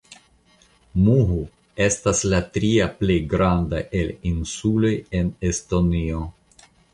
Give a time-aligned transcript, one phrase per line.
[1.07, 1.35] Muhu
[1.87, 6.25] estas la tria plej granda el insuloj en Estonio.